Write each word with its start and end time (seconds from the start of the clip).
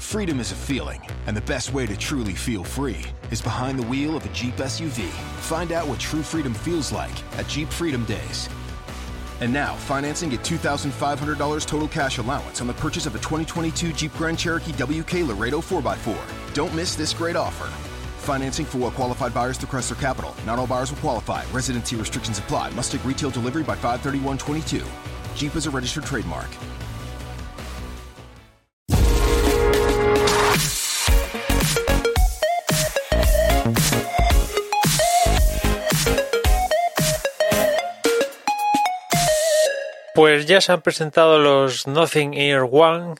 Freedom 0.00 0.40
is 0.40 0.50
a 0.50 0.56
feeling, 0.56 1.06
and 1.26 1.36
the 1.36 1.42
best 1.42 1.72
way 1.72 1.86
to 1.86 1.96
truly 1.96 2.32
feel 2.32 2.64
free 2.64 3.04
is 3.30 3.40
behind 3.40 3.78
the 3.78 3.86
wheel 3.86 4.16
of 4.16 4.24
a 4.24 4.28
Jeep 4.30 4.56
SUV. 4.56 5.06
Find 5.40 5.70
out 5.70 5.86
what 5.86 6.00
true 6.00 6.22
freedom 6.22 6.52
feels 6.52 6.90
like 6.90 7.12
at 7.38 7.46
Jeep 7.46 7.68
Freedom 7.68 8.04
Days. 8.06 8.48
And 9.40 9.52
now, 9.52 9.76
financing 9.76 10.32
at 10.32 10.40
$2,500 10.40 11.66
total 11.66 11.86
cash 11.86 12.16
allowance 12.18 12.60
on 12.62 12.66
the 12.66 12.72
purchase 12.72 13.06
of 13.06 13.14
a 13.14 13.18
2022 13.18 13.92
Jeep 13.92 14.12
Grand 14.14 14.38
Cherokee 14.38 14.72
WK 14.72 15.28
Laredo 15.28 15.60
4x4. 15.60 16.54
Don't 16.54 16.74
miss 16.74 16.96
this 16.96 17.12
great 17.12 17.36
offer. 17.36 17.66
Financing 18.24 18.64
for 18.64 18.78
well 18.78 18.90
qualified 18.90 19.34
buyers 19.34 19.58
through 19.58 19.68
Chrysler 19.68 20.00
Capital. 20.00 20.34
Not 20.44 20.58
all 20.58 20.66
buyers 20.66 20.90
will 20.90 20.98
qualify. 20.98 21.44
Residency 21.52 21.94
restrictions 21.94 22.38
apply. 22.38 22.70
Must 22.70 22.90
take 22.90 23.04
retail 23.04 23.30
delivery 23.30 23.62
by 23.62 23.76
531.22. 23.76 24.82
Jeep 25.36 25.54
is 25.54 25.66
a 25.66 25.70
registered 25.70 26.04
trademark. 26.04 26.48
Pues 40.14 40.46
ya 40.46 40.60
se 40.60 40.72
han 40.72 40.82
presentado 40.82 41.38
los 41.38 41.86
Nothing 41.86 42.34
Ear 42.34 42.66
One, 42.70 43.14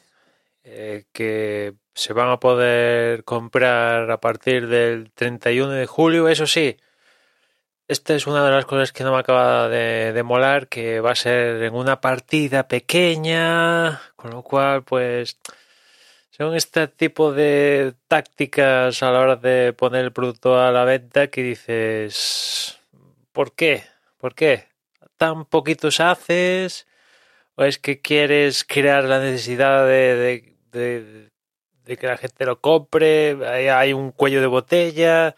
eh, 0.65 1.05
que 1.13 1.75
se 1.95 2.13
van 2.13 2.31
a 2.31 2.41
poder 2.41 3.25
comprar 3.25 4.11
a 4.11 4.21
partir 4.21 4.67
del 4.67 5.11
31 5.13 5.71
de 5.73 5.87
julio. 5.87 6.29
Eso 6.29 6.47
sí, 6.47 6.77
esta 7.87 8.15
es 8.15 8.27
una 8.27 8.45
de 8.45 8.51
las 8.51 8.67
cosas 8.67 8.93
que 8.93 9.05
no 9.05 9.13
me 9.13 9.19
acaba 9.19 9.69
de, 9.69 10.13
de 10.13 10.23
molar, 10.23 10.69
que 10.69 11.01
va 11.01 11.13
a 11.13 11.15
ser 11.15 11.63
en 11.63 11.75
una 11.75 12.01
partida 12.01 12.67
pequeña, 12.69 14.01
con 14.17 14.33
lo 14.33 14.43
cual, 14.43 14.83
pues, 14.83 15.39
son 16.31 16.57
este 16.57 16.89
tipo 16.89 17.33
de 17.33 17.95
tácticas 18.09 19.03
a 19.03 19.11
la 19.11 19.21
hora 19.21 19.37
de 19.37 19.73
poner 19.75 20.05
el 20.07 20.13
producto 20.13 20.61
a 20.61 20.73
la 20.73 20.85
venta 20.85 21.29
que 21.29 21.43
dices, 21.43 22.81
¿por 23.33 23.53
qué? 23.55 23.85
¿Por 24.19 24.35
qué? 24.35 24.70
¿Tan 25.21 25.45
poquitos 25.45 26.01
haces? 26.01 26.87
¿O 27.55 27.65
es 27.65 27.79
que 27.79 28.01
quieres 28.01 28.65
crear 28.65 29.05
la 29.05 29.21
necesidad 29.21 29.87
de, 29.87 30.57
de, 30.73 31.97
que 31.99 32.07
la 32.07 32.17
gente 32.17 32.47
lo 32.47 32.63
compre? 32.63 33.37
Hay, 33.47 33.69
hay 33.69 33.93
un 33.93 34.13
cuello 34.13 34.41
de 34.41 34.47
botella. 34.47 35.35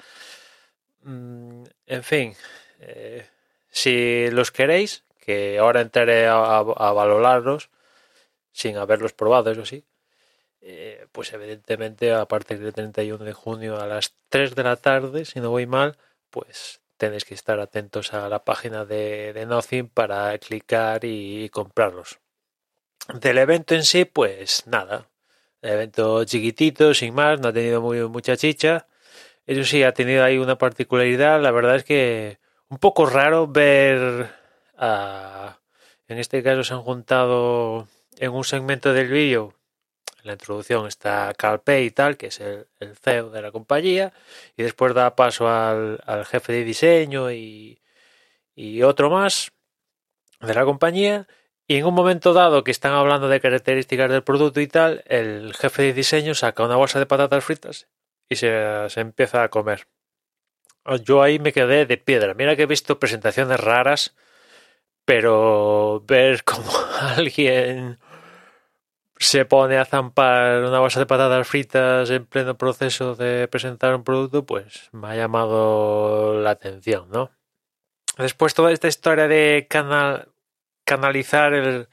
Mm, 1.02 1.64
En 1.86 2.02
fin, 2.04 2.36
eh, 2.80 3.26
si 3.70 4.30
los 4.30 4.52
queréis, 4.52 5.04
que 5.18 5.58
ahora 5.58 5.80
entraré 5.80 6.26
a, 6.28 6.36
a, 6.36 6.58
a 6.60 6.92
valorarlos 6.92 7.70
sin 8.52 8.76
haberlos 8.76 9.14
probado, 9.14 9.50
eso 9.50 9.66
sí, 9.66 9.84
eh, 10.60 11.08
pues 11.12 11.32
evidentemente 11.32 12.12
a 12.12 12.26
partir 12.26 12.60
del 12.60 12.74
31 12.74 13.24
de 13.24 13.32
junio 13.32 13.80
a 13.80 13.86
las 13.88 14.14
3 14.28 14.54
de 14.54 14.64
la 14.64 14.76
tarde, 14.76 15.24
si 15.24 15.40
no 15.40 15.50
voy 15.50 15.66
mal, 15.66 15.98
pues 16.30 16.81
tenéis 17.02 17.24
que 17.24 17.34
estar 17.34 17.58
atentos 17.58 18.14
a 18.14 18.28
la 18.28 18.44
página 18.44 18.84
de, 18.84 19.32
de 19.32 19.44
Nothing 19.44 19.88
para 19.88 20.38
clicar 20.38 21.04
y, 21.04 21.48
comprarlos. 21.48 22.20
Del 23.12 23.38
evento 23.38 23.74
en 23.74 23.82
sí, 23.82 24.04
pues 24.04 24.68
nada, 24.68 25.08
el 25.62 25.70
evento 25.72 26.22
chiquitito, 26.24 26.94
sin 26.94 27.12
más, 27.12 27.40
no 27.40 27.48
ha 27.48 27.52
tenido 27.52 27.80
muy, 27.80 28.08
mucha 28.08 28.36
chicha. 28.36 28.86
Eso 29.46 29.64
sí, 29.64 29.82
ha 29.82 29.92
tenido 29.92 30.22
ahí 30.22 30.38
una 30.38 30.58
particularidad. 30.58 31.42
La 31.42 31.50
verdad 31.50 31.74
es 31.74 31.82
que 31.82 32.38
un 32.68 32.78
poco 32.78 33.04
raro 33.06 33.48
ver. 33.48 34.30
En 36.06 36.18
este 36.18 36.40
caso 36.44 36.62
se 36.62 36.74
han 36.74 36.82
juntado 36.82 37.88
en 38.18 38.30
un 38.30 38.44
segmento 38.44 38.92
del 38.92 39.08
vídeo, 39.08 39.54
la 40.22 40.32
introducción 40.32 40.86
está 40.86 41.32
Calpe 41.36 41.82
y 41.82 41.90
tal, 41.90 42.16
que 42.16 42.26
es 42.28 42.40
el, 42.40 42.66
el, 42.80 42.96
CEO 42.96 43.30
de 43.30 43.42
la 43.42 43.50
compañía, 43.50 44.12
y 44.56 44.62
después 44.62 44.94
da 44.94 45.16
paso 45.16 45.48
al, 45.48 46.00
al 46.06 46.24
jefe 46.24 46.52
de 46.52 46.64
diseño 46.64 47.30
y, 47.32 47.80
y 48.54 48.82
otro 48.82 49.10
más 49.10 49.52
de 50.40 50.54
la 50.54 50.64
compañía. 50.64 51.26
Y 51.66 51.76
en 51.76 51.86
un 51.86 51.94
momento 51.94 52.32
dado 52.32 52.64
que 52.64 52.70
están 52.70 52.92
hablando 52.92 53.28
de 53.28 53.40
características 53.40 54.10
del 54.10 54.24
producto 54.24 54.60
y 54.60 54.66
tal, 54.66 55.04
el 55.06 55.54
jefe 55.54 55.82
de 55.82 55.92
diseño 55.92 56.34
saca 56.34 56.64
una 56.64 56.76
bolsa 56.76 56.98
de 56.98 57.06
patatas 57.06 57.44
fritas 57.44 57.88
y 58.28 58.36
se, 58.36 58.88
se, 58.88 59.00
empieza 59.00 59.42
a 59.42 59.48
comer. 59.48 59.86
Yo 61.04 61.22
ahí 61.22 61.38
me 61.38 61.52
quedé 61.52 61.86
de 61.86 61.96
piedra. 61.96 62.34
Mira 62.34 62.56
que 62.56 62.62
he 62.62 62.66
visto 62.66 62.98
presentaciones 62.98 63.60
raras, 63.60 64.14
pero 65.04 66.02
ver 66.06 66.44
como 66.44 66.70
alguien 67.16 67.98
se 69.22 69.44
pone 69.44 69.78
a 69.78 69.84
zampar 69.84 70.64
una 70.64 70.80
bolsa 70.80 71.00
de 71.00 71.06
patatas 71.06 71.48
fritas 71.48 72.10
en 72.10 72.26
pleno 72.26 72.56
proceso 72.56 73.14
de 73.14 73.48
presentar 73.48 73.94
un 73.94 74.04
producto, 74.04 74.44
pues 74.44 74.88
me 74.92 75.08
ha 75.08 75.16
llamado 75.16 76.40
la 76.40 76.50
atención, 76.50 77.08
¿no? 77.10 77.30
Después 78.18 78.54
toda 78.54 78.72
esta 78.72 78.88
historia 78.88 79.28
de 79.28 79.66
canal, 79.70 80.28
canalizar 80.84 81.54
el, 81.54 81.88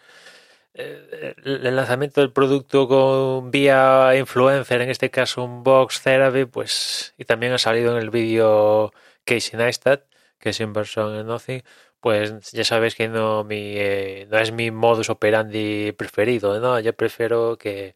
lanzamiento 1.44 2.22
del 2.22 2.32
producto 2.32 2.88
con 2.88 3.52
vía 3.52 4.16
influencer, 4.18 4.82
en 4.82 4.90
este 4.90 5.10
caso 5.10 5.44
un 5.44 5.64
box 5.64 6.02
therapy, 6.02 6.46
pues 6.46 7.14
y 7.18 7.26
también 7.26 7.54
ha 7.54 7.58
salido 7.58 7.96
en 7.96 8.04
el 8.04 8.10
vídeo 8.10 8.92
Casey 9.26 9.58
Neistat, 9.58 10.04
que 10.40 10.50
es 10.50 10.60
inversor 10.60 11.16
en 11.16 11.28
Nothing, 11.28 11.64
pues 12.02 12.52
ya 12.52 12.64
sabéis 12.64 12.96
que 12.96 13.08
no 13.10 13.44
mi 13.44 13.74
eh, 13.78 14.28
no 14.32 14.38
es 14.40 14.52
mi 14.52 14.72
modus 14.72 15.10
operandi 15.10 15.92
preferido, 15.94 16.60
¿no? 16.60 16.80
Yo 16.80 16.94
prefiero 16.94 17.58
que 17.58 17.96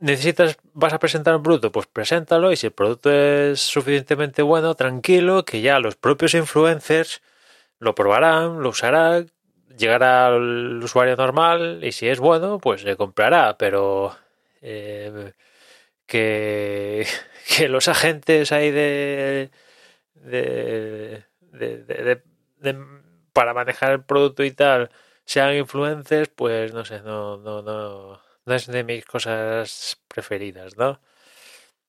necesitas 0.00 0.58
vas 0.74 0.92
a 0.92 0.98
presentar 0.98 1.36
un 1.36 1.42
producto, 1.42 1.72
pues 1.72 1.86
preséntalo 1.86 2.52
y 2.52 2.56
si 2.56 2.66
el 2.68 2.72
producto 2.72 3.10
es 3.12 3.60
suficientemente 3.60 4.42
bueno, 4.42 4.74
tranquilo, 4.74 5.44
que 5.44 5.60
ya 5.60 5.80
los 5.80 5.96
propios 5.96 6.34
influencers 6.34 7.22
lo 7.80 7.94
probarán, 7.94 8.62
lo 8.62 8.70
usarán 8.70 9.30
llegará 9.76 10.28
al 10.28 10.82
usuario 10.82 11.16
normal 11.16 11.80
y 11.82 11.92
si 11.92 12.08
es 12.08 12.20
bueno, 12.20 12.58
pues 12.58 12.84
le 12.84 12.96
comprará, 12.96 13.56
pero 13.58 14.16
eh, 14.62 15.32
que, 16.06 17.06
que, 17.48 17.68
los 17.68 17.88
agentes 17.88 18.52
ahí 18.52 18.70
de, 18.70 19.50
de, 20.14 21.24
de, 21.52 21.78
de, 21.84 22.22
para 23.40 23.54
manejar 23.54 23.92
el 23.92 24.02
producto 24.04 24.44
y 24.44 24.50
tal 24.50 24.90
sean 25.24 25.54
influencers, 25.54 26.28
pues 26.28 26.74
no 26.74 26.84
sé, 26.84 27.00
no, 27.00 27.38
no, 27.38 27.62
no, 27.62 28.20
no 28.44 28.54
es 28.54 28.66
de 28.66 28.84
mis 28.84 29.06
cosas 29.06 29.98
preferidas, 30.08 30.76
¿no? 30.76 31.00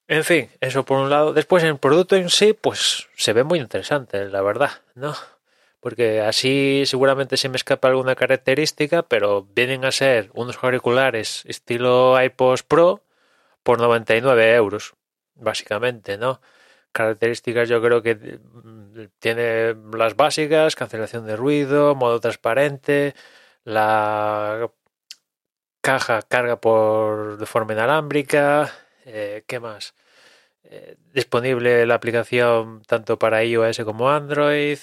En 0.08 0.24
fin, 0.24 0.50
eso 0.62 0.86
por 0.86 1.00
un 1.00 1.10
lado. 1.10 1.34
Después 1.34 1.62
el 1.66 1.78
producto 1.78 2.16
en 2.16 2.30
sí, 2.30 2.54
pues 2.54 3.10
se 3.18 3.34
ve 3.34 3.44
muy 3.44 3.60
interesante, 3.60 4.30
la 4.30 4.42
verdad, 4.42 4.72
¿no? 4.96 5.14
porque 5.82 6.22
así 6.22 6.84
seguramente 6.86 7.36
se 7.36 7.50
me 7.50 7.58
escapa 7.58 7.90
alguna 7.90 8.16
característica, 8.16 9.04
pero 9.04 9.44
vienen 9.54 9.84
a 9.84 9.92
ser 9.92 10.30
unos 10.34 10.64
auriculares 10.64 11.44
estilo 11.48 12.24
iPods 12.24 12.64
Pro 12.64 13.04
por 13.62 13.82
99 13.82 14.54
euros, 14.56 14.94
básicamente, 15.36 16.18
¿no? 16.18 16.40
Características 16.94 17.68
yo 17.68 17.82
creo 17.82 18.02
que 18.02 18.40
tiene 19.20 19.76
las 19.94 20.16
básicas, 20.16 20.76
cancelación 20.76 21.26
de 21.26 21.36
ruido, 21.36 21.96
modo 21.96 22.20
transparente, 22.20 23.16
la 23.64 24.70
caja 25.82 26.22
carga 26.22 26.60
por 26.62 27.38
de 27.38 27.46
forma 27.46 27.74
inalámbrica, 27.74 28.72
eh, 29.06 29.44
¿qué 29.48 29.60
más? 29.60 29.96
Eh, 30.64 30.96
disponible 31.14 31.86
la 31.86 31.96
aplicación 31.96 32.84
tanto 32.88 33.20
para 33.20 33.44
iOS 33.44 33.80
como 33.84 34.10
Android, 34.10 34.80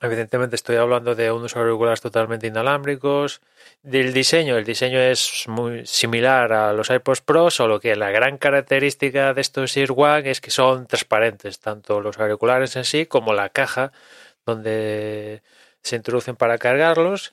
Evidentemente 0.00 0.54
estoy 0.54 0.76
hablando 0.76 1.16
de 1.16 1.32
unos 1.32 1.56
auriculares 1.56 2.00
totalmente 2.00 2.46
inalámbricos. 2.46 3.40
Del 3.82 4.12
diseño, 4.12 4.56
el 4.56 4.64
diseño 4.64 5.00
es 5.00 5.44
muy 5.48 5.86
similar 5.86 6.52
a 6.52 6.72
los 6.72 6.90
iPods 6.90 7.20
Pro, 7.22 7.50
solo 7.50 7.80
que 7.80 7.96
la 7.96 8.10
gran 8.10 8.38
característica 8.38 9.34
de 9.34 9.40
estos 9.40 9.76
Earwag 9.76 10.28
es 10.28 10.40
que 10.40 10.52
son 10.52 10.86
transparentes, 10.86 11.58
tanto 11.58 12.00
los 12.00 12.18
auriculares 12.18 12.76
en 12.76 12.84
sí 12.84 13.06
como 13.06 13.32
la 13.32 13.48
caja 13.48 13.90
donde 14.46 15.42
se 15.82 15.96
introducen 15.96 16.36
para 16.36 16.58
cargarlos. 16.58 17.32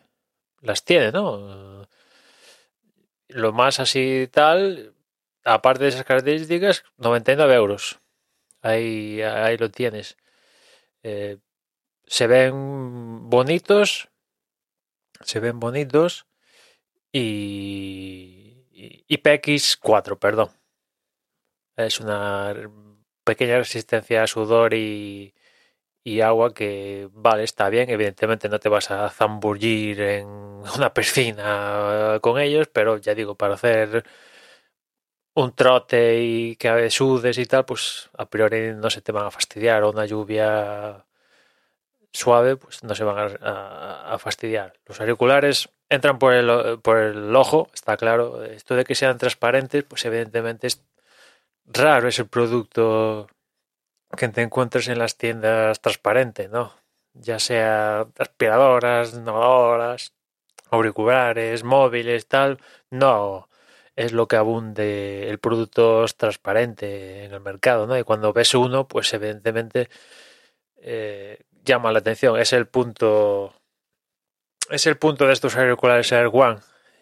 las 0.62 0.84
tiene, 0.84 1.12
¿no? 1.12 1.88
Lo 3.30 3.52
más 3.52 3.80
así 3.80 4.28
tal, 4.32 4.94
aparte 5.44 5.84
de 5.84 5.90
esas 5.90 6.06
características, 6.06 6.84
99 6.98 7.54
euros. 7.54 8.00
Ahí, 8.62 9.22
ahí 9.22 9.58
lo 9.58 9.70
tienes. 9.70 10.18
Eh, 11.10 11.38
se 12.06 12.28
ven 12.28 13.30
bonitos, 13.30 14.10
se 15.22 15.40
ven 15.40 15.58
bonitos 15.58 16.28
y, 17.14 18.66
y 18.74 19.06
IPX4, 19.08 20.20
perdón. 20.20 20.50
Es 21.78 22.02
una 22.02 22.54
pequeña 23.24 23.58
resistencia 23.58 24.24
a 24.24 24.28
sudor 24.28 24.74
y, 24.74 25.34
y 26.04 26.20
agua 26.20 26.54
que, 26.54 27.08
vale, 27.14 27.44
está 27.44 27.70
bien, 27.70 27.90
evidentemente 27.90 28.50
no 28.50 28.60
te 28.60 28.68
vas 28.68 28.92
a 28.92 29.10
zambullir 29.10 30.02
en 30.02 30.28
una 30.76 30.94
piscina 30.94 32.20
con 32.22 32.38
ellos, 32.38 32.68
pero 32.68 32.98
ya 32.98 33.16
digo, 33.16 33.36
para 33.36 33.54
hacer 33.54 34.04
un 35.38 35.52
trote 35.54 36.20
y 36.20 36.56
que 36.56 36.90
sudes 36.90 37.38
y 37.38 37.46
tal, 37.46 37.64
pues 37.66 38.10
a 38.18 38.26
priori 38.26 38.74
no 38.74 38.90
se 38.90 39.02
te 39.02 39.12
van 39.12 39.28
a 39.28 39.32
fastidiar 39.32 39.84
o 39.84 39.92
una 39.92 40.06
lluvia 40.08 41.06
suave, 42.12 42.58
pues 42.58 42.84
no 42.84 42.96
se 42.96 43.04
van 43.04 43.38
a, 43.42 44.18
fastidiar. 44.20 44.74
Los 44.88 45.00
auriculares 45.00 45.70
entran 45.90 46.18
por 46.18 46.34
el, 46.34 46.80
por 46.80 46.98
el 46.98 47.36
ojo, 47.36 47.70
está 47.72 47.98
claro. 47.98 48.44
Esto 48.44 48.76
de 48.76 48.84
que 48.84 48.96
sean 48.96 49.20
transparentes, 49.20 49.84
pues 49.84 50.06
evidentemente 50.06 50.68
es 50.68 50.84
raro 51.68 52.08
ese 52.08 52.26
producto 52.26 53.28
que 54.18 54.30
te 54.30 54.42
encuentres 54.42 54.88
en 54.88 54.98
las 54.98 55.18
tiendas 55.18 55.80
transparente, 55.82 56.48
¿no? 56.50 56.74
Ya 57.14 57.38
sea 57.38 58.08
aspiradoras, 58.18 59.14
innovadoras, 59.14 60.14
auriculares, 60.72 61.64
móviles, 61.64 62.28
tal, 62.28 62.60
no 62.90 63.48
es 63.98 64.14
lo 64.14 64.28
que 64.28 64.38
abunde 64.38 65.28
el 65.28 65.40
producto 65.40 66.06
transparente 66.16 67.26
en 67.26 67.34
el 67.34 67.42
mercado, 67.42 67.88
¿no? 67.88 67.98
Y 67.98 68.04
cuando 68.04 68.32
ves 68.32 68.54
uno, 68.54 68.88
pues 68.88 69.12
evidentemente 69.14 69.90
eh, 70.78 71.40
llama 71.66 71.92
la 71.92 72.00
atención. 72.00 72.40
Es 72.40 72.54
el 72.54 72.68
punto, 72.68 73.54
es 74.70 74.86
el 74.88 74.98
punto 74.98 75.28
de 75.28 75.34
estos 75.34 75.58
auriculares 75.58 76.12
Air 76.12 76.30
One. 76.32 76.60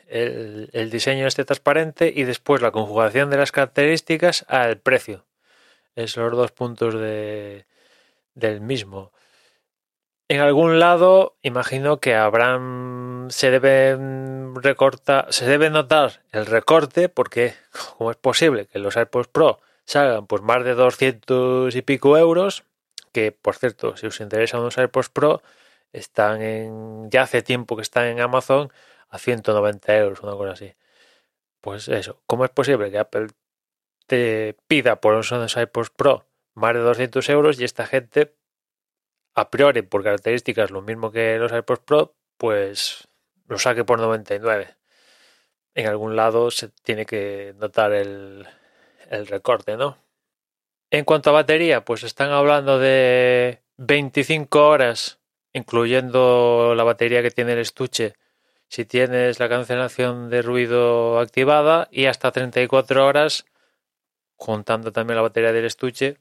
El, 0.08 0.70
el 0.74 0.90
diseño 0.90 1.28
este 1.28 1.46
transparente 1.46 2.12
y 2.16 2.24
después 2.24 2.62
la 2.62 2.72
conjugación 2.72 3.30
de 3.30 3.38
las 3.38 3.52
características 3.52 4.46
al 4.48 4.78
precio 4.78 5.26
es 5.96 6.16
los 6.16 6.32
dos 6.32 6.52
puntos 6.52 6.94
de, 6.94 7.66
del 8.36 8.62
mismo. 8.62 9.12
En 10.28 10.40
algún 10.40 10.80
lado, 10.80 11.38
imagino 11.42 12.00
que 12.00 12.16
habrán, 12.16 13.15
se 13.30 13.52
debe 13.52 13.98
recortar, 14.56 15.32
se 15.32 15.46
debe 15.46 15.70
notar 15.70 16.22
el 16.32 16.46
recorte, 16.46 17.10
porque 17.10 17.54
como 17.98 18.12
es 18.12 18.18
posible 18.18 18.68
que 18.68 18.80
los 18.80 18.98
AirPods 18.98 19.28
Pro 19.28 19.60
salgan 19.86 20.28
pues 20.28 20.42
más 20.42 20.64
de 20.64 20.74
200 20.74 21.76
y 21.76 21.82
pico 21.82 22.18
euros, 22.18 22.64
que 23.12 23.32
por 23.32 23.56
cierto, 23.56 23.98
si 23.98 24.08
os 24.08 24.20
interesa 24.20 24.60
unos 24.60 24.78
AirPods 24.78 25.10
Pro, 25.10 25.42
están 25.94 26.42
en, 26.42 27.10
ya 27.10 27.24
hace 27.24 27.42
tiempo 27.42 27.76
que 27.76 27.82
están 27.82 28.06
en 28.06 28.20
Amazon 28.20 28.72
a 29.10 29.18
190 29.20 29.98
euros, 29.98 30.22
una 30.22 30.34
cosa 30.34 30.52
así. 30.54 30.74
Pues 31.62 31.88
eso, 31.88 32.22
¿cómo 32.28 32.46
es 32.46 32.52
posible 32.52 32.92
que 32.92 33.00
Apple 33.00 33.28
te 34.08 34.56
pida 34.68 35.02
por 35.02 35.14
unos 35.14 35.58
iPods 35.58 35.90
Pro 35.92 36.26
más 36.56 36.74
de 36.74 36.80
200 36.80 37.30
euros 37.30 37.60
y 37.60 37.66
esta 37.66 37.86
gente, 37.86 38.36
a 39.36 39.52
priori, 39.52 39.82
por 39.82 40.04
características, 40.04 40.72
lo 40.72 40.82
mismo 40.82 41.12
que 41.12 41.38
los 41.38 41.52
iPods 41.52 41.82
Pro, 41.82 42.16
pues 42.38 43.08
lo 43.48 43.60
saque 43.60 43.84
por 43.84 44.00
99. 44.00 44.76
En 45.74 45.88
algún 45.88 46.16
lado 46.16 46.52
se 46.52 46.70
tiene 46.70 47.06
que 47.06 47.54
notar 47.58 47.94
el, 47.94 48.48
el 49.10 49.28
recorte, 49.28 49.78
¿no? 49.78 49.98
En 50.92 51.04
cuanto 51.04 51.30
a 51.30 51.34
batería, 51.34 51.84
pues 51.84 52.04
están 52.04 52.30
hablando 52.30 52.80
de 52.80 53.62
25 53.78 54.68
horas, 54.68 55.20
incluyendo 55.52 56.74
la 56.76 56.84
batería 56.84 57.22
que 57.22 57.32
tiene 57.32 57.54
el 57.54 57.60
estuche, 57.60 58.14
si 58.70 58.86
tienes 58.86 59.40
la 59.40 59.50
cancelación 59.50 60.30
de 60.30 60.42
ruido 60.42 61.20
activada, 61.20 61.88
y 61.92 62.06
hasta 62.06 62.32
34 62.32 63.06
horas 63.06 63.46
juntando 64.38 64.92
también 64.92 65.16
la 65.16 65.22
batería 65.22 65.52
del 65.54 65.66
estuche 65.66 66.18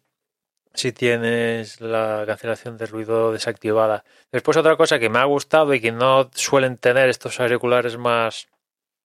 si 0.75 0.93
tienes 0.93 1.81
la 1.81 2.25
cancelación 2.27 2.77
de 2.77 2.87
ruido 2.87 3.33
desactivada. 3.33 4.05
Después 4.33 4.57
otra 4.57 4.77
cosa 4.77 4.99
que 4.99 5.09
me 5.09 5.19
ha 5.19 5.25
gustado 5.25 5.73
y 5.73 5.81
que 5.81 5.93
no 5.93 6.31
suelen 6.35 6.77
tener 6.79 7.09
estos 7.09 7.39
auriculares 7.41 7.97
más, 7.97 8.49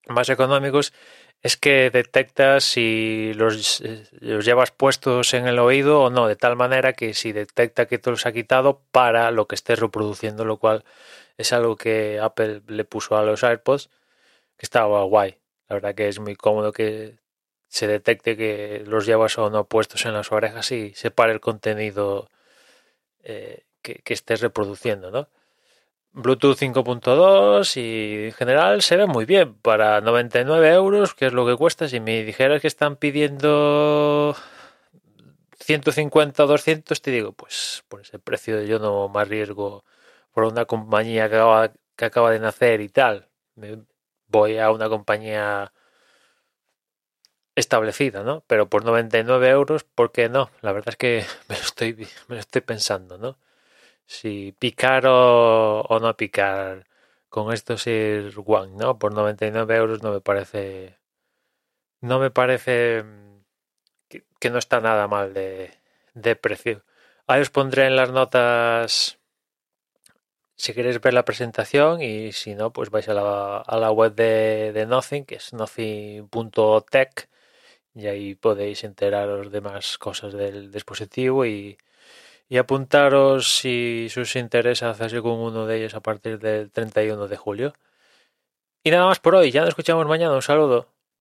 más 0.08 0.30
económicos 0.30 0.94
es 1.42 1.56
que 1.56 1.90
detectas 1.90 2.66
si 2.66 3.34
los, 3.36 3.82
los, 4.20 4.46
llevas 4.46 4.72
puestos 4.72 5.34
en 5.34 5.48
el 5.48 5.60
oído 5.60 6.02
o 6.02 6.10
no, 6.10 6.28
de 6.28 6.36
tal 6.36 6.56
manera 6.58 6.94
que 6.94 7.14
si 7.14 7.32
detecta 7.32 7.86
que 7.86 7.98
te 7.98 8.10
los 8.10 8.26
ha 8.26 8.34
quitado 8.34 8.82
para 8.92 9.32
lo 9.32 9.48
que 9.48 9.56
estés 9.56 9.80
reproduciendo, 9.80 10.44
lo 10.44 10.58
cual 10.58 10.84
es 11.38 11.54
algo 11.54 11.78
que 11.78 12.20
Apple 12.20 12.64
le 12.68 12.84
puso 12.84 13.16
a 13.16 13.24
los 13.24 13.44
AirPods, 13.44 13.90
que 14.58 14.66
estaba 14.66 15.04
guay. 15.04 15.38
La 15.70 15.76
verdad 15.76 15.96
que 15.96 16.10
es 16.10 16.20
muy 16.20 16.36
cómodo 16.36 16.74
que 16.74 17.19
se 17.70 17.88
detecte 17.88 18.36
que 18.36 18.84
los 18.86 19.06
llevas 19.06 19.38
o 19.38 19.50
no 19.50 19.66
puestos 19.66 20.06
en 20.06 20.14
las 20.14 20.32
orejas 20.32 20.72
y 20.72 20.94
separe 20.96 21.32
el 21.32 21.40
contenido 21.40 22.30
eh, 23.24 23.64
que, 23.82 24.02
estés 24.14 24.42
reproduciendo, 24.42 25.12
¿no? 25.12 25.30
Bluetooth 26.12 26.58
5.2 26.58 27.78
y 27.78 28.26
en 28.26 28.32
general 28.34 28.82
se 28.82 28.98
ve 28.98 29.06
muy 29.06 29.26
bien 29.26 29.54
para 29.54 30.02
99 30.02 30.74
euros, 30.74 31.14
que 31.14 31.28
es 31.28 31.34
lo 31.34 31.46
que 31.46 31.56
cuesta. 31.56 31.88
Si 31.88 32.00
me 32.00 32.24
dijeras 32.24 32.62
que 32.62 32.68
están 32.68 32.96
pidiendo 32.96 34.36
150 35.60 36.44
o 36.44 36.48
200, 36.48 37.02
te 37.02 37.12
digo, 37.12 37.34
pues 37.34 37.84
por 37.88 38.02
ese 38.02 38.18
precio 38.18 38.64
yo 38.64 38.80
no 38.80 39.08
más 39.10 39.28
riesgo 39.28 39.86
por 40.34 40.46
una 40.46 40.66
compañía 40.66 41.30
que 41.30 41.36
acaba, 41.36 41.72
que 41.96 42.06
acaba 42.06 42.32
de 42.32 42.40
nacer 42.40 42.82
y 42.82 42.90
tal. 42.90 43.30
Me 43.56 43.80
voy 44.28 44.58
a 44.58 44.72
una 44.72 44.90
compañía 44.90 45.72
establecida, 47.60 48.24
¿no? 48.24 48.44
Pero 48.48 48.70
por 48.70 48.86
99 48.86 49.50
euros, 49.50 49.84
¿por 49.84 50.12
qué 50.12 50.30
no? 50.30 50.50
La 50.62 50.72
verdad 50.72 50.90
es 50.90 50.98
que 50.98 51.26
me 51.50 51.56
lo 51.56 51.62
estoy, 51.62 51.94
me 52.28 52.36
lo 52.36 52.40
estoy 52.40 52.62
pensando, 52.62 53.18
¿no? 53.18 53.38
Si 54.06 54.56
picar 54.60 55.06
o, 55.08 56.00
no 56.02 56.18
picar 56.18 56.88
con 57.30 57.54
estos 57.54 57.88
Air 57.88 58.34
One, 58.46 58.74
¿no? 58.76 58.98
Por 59.00 59.14
99 59.14 59.76
euros 59.76 60.04
no 60.04 60.12
me 60.12 60.22
parece... 60.22 60.98
No 62.02 62.20
me 62.20 62.32
parece 62.32 63.04
que, 64.08 64.50
no 64.50 64.58
está 64.58 64.80
nada 64.80 65.08
mal 65.08 65.34
de, 65.34 65.72
de 66.14 66.36
precio. 66.36 66.84
Ahí 67.28 67.42
os 67.42 67.50
pondré 67.50 67.88
en 67.88 67.96
las 67.96 68.12
notas 68.12 69.20
si 70.56 70.74
queréis 70.74 71.00
ver 71.02 71.14
la 71.14 71.26
presentación 71.26 72.02
y 72.02 72.32
si 72.34 72.56
no, 72.56 72.72
pues 72.74 72.90
vais 72.90 73.08
a 73.10 73.14
la, 73.14 73.58
a 73.58 73.78
la 73.78 73.92
web 73.92 74.14
de, 74.16 74.72
de 74.74 74.86
Nothing, 74.86 75.26
que 75.26 75.36
es 75.36 75.54
nothing.tech 75.54 77.30
y 78.00 78.08
ahí 78.08 78.36
podéis 78.36 78.84
enteraros 78.84 79.52
de 79.52 79.62
más 79.62 79.98
cosas 79.98 80.34
del 80.34 80.72
dispositivo 80.72 81.46
y, 81.46 81.78
y 82.50 82.58
apuntaros 82.58 83.60
si 83.60 84.08
os 84.18 84.36
interesa 84.36 84.90
hacerse 84.90 85.22
con 85.22 85.34
uno 85.34 85.66
de 85.68 85.78
ellos 85.78 85.96
a 85.96 86.02
partir 86.02 86.40
del 86.40 86.72
31 86.72 87.28
de 87.28 87.38
julio. 87.38 87.74
Y 88.84 88.92
nada 88.92 89.06
más 89.06 89.20
por 89.20 89.36
hoy, 89.36 89.52
ya 89.52 89.62
nos 89.62 89.70
escuchamos 89.70 90.06
mañana, 90.08 90.34
un 90.36 90.42
saludo. 90.42 90.88